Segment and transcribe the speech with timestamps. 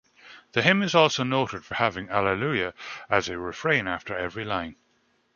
[0.53, 2.73] The hymn is also noted for having Alleluia
[3.07, 4.75] as a refrain after every line.